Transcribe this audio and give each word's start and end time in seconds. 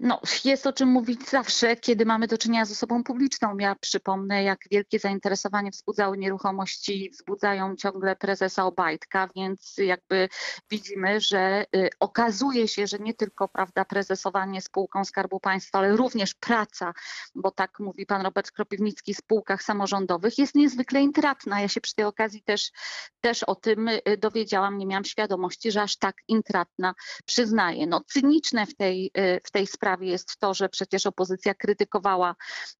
No, 0.00 0.20
jest 0.44 0.66
o 0.66 0.72
czym 0.72 0.88
mówić 0.88 1.28
zawsze, 1.28 1.76
kiedy 1.76 2.06
mamy 2.06 2.26
do 2.26 2.38
czynienia 2.38 2.64
z 2.64 2.72
osobą 2.72 3.04
publiczną. 3.04 3.58
Ja 3.58 3.74
przypomnę, 3.74 4.42
jak 4.42 4.58
wielkie 4.70 4.98
zainteresowanie 4.98 5.70
wzbudzały 5.70 6.18
nieruchomości, 6.18 7.10
wzbudzają 7.12 7.76
ciągle 7.76 8.16
prezesa 8.16 8.66
Obajtka, 8.66 9.28
więc 9.36 9.74
jakby 9.78 10.28
widzimy, 10.70 11.20
że 11.20 11.64
y, 11.76 11.90
okazuje 12.00 12.68
się, 12.68 12.86
że 12.86 12.98
nie 12.98 13.14
tylko 13.14 13.48
prawda, 13.48 13.84
prezesowanie 13.84 14.60
spółką 14.60 15.04
Skarbu 15.04 15.40
Państwa, 15.40 15.78
ale 15.78 15.96
również 15.96 16.34
praca, 16.34 16.92
bo 17.34 17.50
tak 17.50 17.80
mówi 17.80 18.06
pan 18.06 18.22
Robert 18.22 18.50
Kropiwnicki, 18.50 19.14
w 19.14 19.18
spółkach 19.18 19.62
samorządowych 19.62 20.38
jest 20.38 20.54
niezwykle 20.54 21.00
intratna. 21.00 21.60
Ja 21.60 21.68
się 21.68 21.80
przy 21.80 21.94
tej 21.94 22.04
okazji 22.04 22.42
też, 22.42 22.70
też 23.20 23.42
o 23.42 23.54
tym 23.54 23.88
y, 23.88 24.00
dowiedziałam, 24.18 24.78
nie 24.78 24.86
miałam 24.86 25.04
świadomości, 25.04 25.72
że 25.72 25.82
aż 25.82 25.96
tak 25.96 26.16
intratna 26.28 26.94
przyznaję. 27.26 27.86
No, 27.86 28.00
cyniczne 28.06 28.66
w 28.66 28.74
tej, 28.74 29.10
y, 29.18 29.40
w 29.44 29.50
tej 29.50 29.66
sprawie 29.82 30.08
jest 30.08 30.36
to, 30.38 30.54
że 30.54 30.68
przecież 30.68 31.06
opozycja 31.06 31.54
krytykowała, 31.54 32.34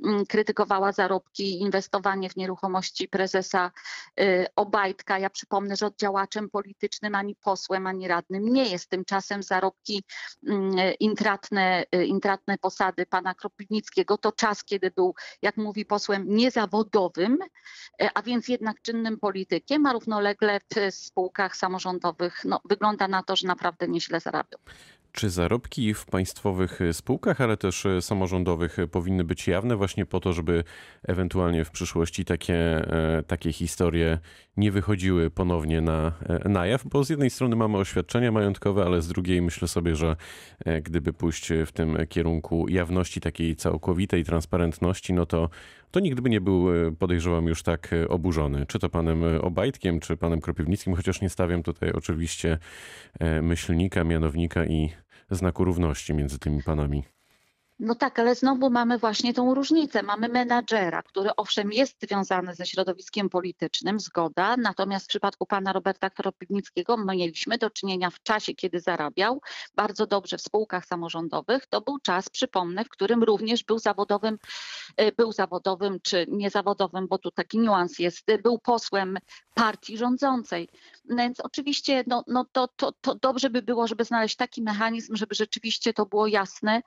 mm, 0.04 0.26
krytykowała 0.26 0.92
zarobki 0.92 1.60
inwestowanie 1.60 2.30
w 2.30 2.36
nieruchomości 2.36 3.08
prezesa 3.08 3.70
y, 4.20 4.46
Obajtka. 4.56 5.18
Ja 5.18 5.30
przypomnę, 5.30 5.76
że 5.76 5.86
oddziałaczem 5.86 6.50
politycznym 6.50 7.14
ani 7.14 7.34
posłem, 7.34 7.86
ani 7.86 8.08
radnym 8.08 8.48
nie 8.48 8.68
jest. 8.68 8.90
Tymczasem 8.90 9.42
zarobki 9.42 10.04
mm, 10.48 10.94
intratne, 11.00 11.84
y, 11.94 12.06
intratne 12.06 12.58
posady 12.58 13.06
pana 13.06 13.34
Kropiwnickiego 13.34 14.18
to 14.18 14.32
czas, 14.32 14.64
kiedy 14.64 14.90
był, 14.90 15.14
jak 15.42 15.56
mówi 15.56 15.84
posłem, 15.84 16.26
niezawodowym, 16.28 17.38
a 18.14 18.22
więc 18.22 18.48
jednak 18.48 18.82
czynnym 18.82 19.18
politykiem, 19.18 19.86
a 19.86 19.92
równolegle 19.92 20.60
w 20.60 20.94
spółkach 20.94 21.56
samorządowych 21.56 22.44
no, 22.44 22.60
wygląda 22.64 23.08
na 23.08 23.22
to, 23.22 23.36
że 23.36 23.46
naprawdę 23.46 23.88
nieźle 23.88 24.20
zarabiał. 24.20 24.60
Czy 25.12 25.30
zarobki 25.30 25.94
w 25.94 26.06
państwowych 26.06 26.80
spółkach, 26.92 27.40
ale 27.40 27.56
też 27.56 27.86
samorządowych 28.00 28.76
powinny 28.90 29.24
być 29.24 29.48
jawne 29.48 29.76
właśnie 29.76 30.06
po 30.06 30.20
to, 30.20 30.32
żeby 30.32 30.64
ewentualnie 31.02 31.64
w 31.64 31.70
przyszłości 31.70 32.24
takie, 32.24 32.54
e, 32.54 33.22
takie 33.22 33.52
historie 33.52 34.18
nie 34.56 34.72
wychodziły 34.72 35.30
ponownie 35.30 35.80
na, 35.80 36.12
e, 36.28 36.48
na 36.48 36.66
jaw? 36.66 36.86
Bo 36.86 37.04
z 37.04 37.10
jednej 37.10 37.30
strony 37.30 37.56
mamy 37.56 37.78
oświadczenia 37.78 38.32
majątkowe, 38.32 38.84
ale 38.84 39.02
z 39.02 39.08
drugiej 39.08 39.42
myślę 39.42 39.68
sobie, 39.68 39.96
że 39.96 40.16
e, 40.64 40.80
gdyby 40.80 41.12
pójść 41.12 41.48
w 41.66 41.72
tym 41.72 41.96
kierunku 42.08 42.68
jawności 42.68 43.20
takiej 43.20 43.56
całkowitej 43.56 44.24
transparentności, 44.24 45.12
no 45.12 45.26
to, 45.26 45.48
to 45.90 46.00
nikt 46.00 46.20
by 46.20 46.30
nie 46.30 46.40
był, 46.40 46.66
podejrzewam, 46.98 47.46
już 47.46 47.62
tak 47.62 47.90
oburzony. 48.08 48.66
Czy 48.66 48.78
to 48.78 48.88
panem 48.88 49.22
Obajtkiem, 49.40 50.00
czy 50.00 50.16
panem 50.16 50.40
Kropiwnickim, 50.40 50.94
chociaż 50.94 51.20
nie 51.20 51.28
stawiam 51.28 51.62
tutaj 51.62 51.92
oczywiście 51.92 52.58
myślnika, 53.42 54.04
mianownika 54.04 54.66
i 54.66 54.90
znaku 55.36 55.64
równości 55.64 56.14
między 56.14 56.38
tymi 56.38 56.62
panami. 56.62 57.04
No 57.82 57.94
tak, 57.94 58.18
ale 58.18 58.34
znowu 58.34 58.70
mamy 58.70 58.98
właśnie 58.98 59.34
tą 59.34 59.54
różnicę. 59.54 60.02
Mamy 60.02 60.28
menadżera, 60.28 61.02
który 61.02 61.30
owszem 61.36 61.72
jest 61.72 62.00
związany 62.02 62.54
ze 62.54 62.66
środowiskiem 62.66 63.28
politycznym, 63.28 64.00
zgoda, 64.00 64.56
natomiast 64.56 65.04
w 65.04 65.08
przypadku 65.08 65.46
pana 65.46 65.72
Roberta 65.72 66.10
Kropiwnickiego 66.10 66.96
mieliśmy 66.96 67.58
do 67.58 67.70
czynienia 67.70 68.10
w 68.10 68.22
czasie, 68.22 68.54
kiedy 68.54 68.80
zarabiał 68.80 69.40
bardzo 69.74 70.06
dobrze 70.06 70.38
w 70.38 70.42
spółkach 70.42 70.86
samorządowych. 70.86 71.66
To 71.66 71.80
był 71.80 71.98
czas, 71.98 72.28
przypomnę, 72.28 72.84
w 72.84 72.88
którym 72.88 73.22
również 73.22 73.64
był 73.64 73.78
zawodowym, 73.78 74.38
e, 74.96 75.12
był 75.12 75.32
zawodowym 75.32 75.98
czy 76.02 76.26
niezawodowym, 76.28 77.08
bo 77.08 77.18
tu 77.18 77.30
taki 77.30 77.58
niuans 77.58 77.98
jest, 77.98 78.26
był 78.42 78.58
posłem 78.58 79.18
partii 79.54 79.98
rządzącej. 79.98 80.68
Więc 81.04 81.40
oczywiście 81.40 82.04
no, 82.06 82.24
no 82.26 82.46
to, 82.52 82.68
to, 82.76 82.92
to 83.00 83.14
dobrze 83.14 83.50
by 83.50 83.62
było, 83.62 83.86
żeby 83.86 84.04
znaleźć 84.04 84.36
taki 84.36 84.62
mechanizm, 84.62 85.16
żeby 85.16 85.34
rzeczywiście 85.34 85.94
to 85.94 86.06
było 86.06 86.26
jasne, 86.26 86.82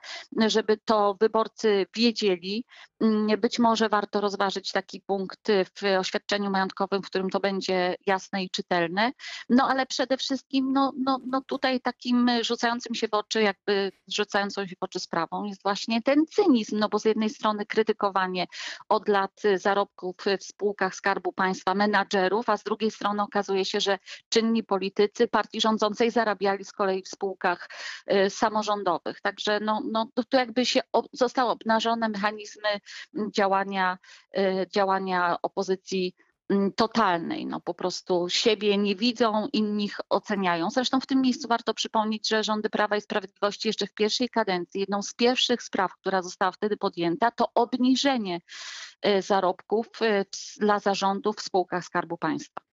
żeby 0.46 0.76
to 0.84 1.16
wyborcy 1.20 1.86
wiedzieli. 1.96 2.64
Mm, 3.00 3.40
być 3.40 3.58
może 3.58 3.88
warto 3.88 4.20
rozważyć 4.20 4.72
taki 4.72 5.00
punkt 5.00 5.48
w 5.48 5.98
oświadczeniu 5.98 6.50
majątkowym, 6.50 7.02
w 7.02 7.06
którym 7.06 7.30
to 7.30 7.40
będzie 7.40 7.96
jasne 8.06 8.44
i 8.44 8.50
czytelne. 8.50 9.12
No 9.48 9.68
ale 9.68 9.86
przede 9.86 10.16
wszystkim 10.16 10.72
no, 10.72 10.92
no, 10.96 11.18
no 11.26 11.40
tutaj 11.40 11.80
takim 11.80 12.30
rzucającym 12.42 12.94
się 12.94 13.08
w 13.08 13.14
oczy, 13.14 13.42
jakby 13.42 13.92
rzucającą 14.08 14.66
się 14.66 14.76
w 14.76 14.82
oczy 14.82 15.00
sprawą 15.00 15.44
jest 15.44 15.62
właśnie 15.62 16.02
ten 16.02 16.26
cynizm, 16.26 16.78
no 16.78 16.88
bo 16.88 16.98
z 16.98 17.04
jednej 17.04 17.30
strony 17.30 17.66
krytykowanie 17.66 18.46
od 18.88 19.08
lat 19.08 19.42
zarobków 19.56 20.16
w 20.40 20.44
spółkach 20.44 20.94
Skarbu 20.94 21.32
Państwa 21.32 21.74
menadżerów, 21.74 22.48
a 22.48 22.56
z 22.56 22.62
drugiej 22.62 22.90
strony 22.90 23.22
okazuje 23.22 23.64
się, 23.64 23.80
że 23.80 23.98
czynni 24.28 24.64
politycy 24.64 25.28
partii 25.28 25.60
rządzącej 25.60 26.10
zarabiali 26.10 26.64
z 26.64 26.72
kolei 26.72 27.02
w 27.02 27.08
spółkach 27.08 27.68
y, 28.12 28.30
samorządowych. 28.30 29.20
Także 29.20 29.60
no, 29.60 29.82
no, 29.92 30.08
to 30.28 30.38
jakby 30.38 30.66
się 30.66 30.80
zostały 31.12 31.50
obnażone 31.50 32.08
mechanizmy 32.08 32.68
działania, 33.34 33.98
y, 34.38 34.66
działania 34.74 35.36
opozycji 35.42 36.14
mm, 36.48 36.72
totalnej. 36.72 37.46
No 37.46 37.60
po 37.60 37.74
prostu 37.74 38.28
siebie 38.28 38.78
nie 38.78 38.96
widzą, 38.96 39.48
innych 39.52 40.00
oceniają. 40.08 40.70
Zresztą 40.70 41.00
w 41.00 41.06
tym 41.06 41.20
miejscu 41.20 41.48
warto 41.48 41.74
przypomnieć, 41.74 42.28
że 42.28 42.44
rządy 42.44 42.70
Prawa 42.70 42.96
i 42.96 43.00
Sprawiedliwości 43.00 43.68
jeszcze 43.68 43.86
w 43.86 43.94
pierwszej 43.94 44.28
kadencji, 44.28 44.80
jedną 44.80 45.02
z 45.02 45.14
pierwszych 45.14 45.62
spraw, 45.62 45.92
która 46.00 46.22
została 46.22 46.52
wtedy 46.52 46.76
podjęta, 46.76 47.30
to 47.30 47.48
obniżenie 47.54 48.40
y, 49.06 49.22
zarobków 49.22 49.86
dla 50.56 50.78
zarządów 50.78 51.36
w 51.36 51.42
spółkach 51.42 51.84
Skarbu 51.84 52.18
Państwa. 52.18 52.66